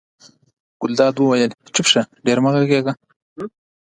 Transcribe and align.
ګلداد 0.81 1.15
وویل 1.17 1.51
چپ 1.75 1.85
شه 1.91 2.01
ډېره 2.25 2.41
مه 2.43 2.49
غږېږه. 2.55 2.93